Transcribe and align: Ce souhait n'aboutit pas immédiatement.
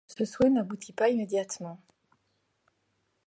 Ce 0.07 0.25
souhait 0.25 0.49
n'aboutit 0.49 0.93
pas 0.93 1.09
immédiatement. 1.09 1.79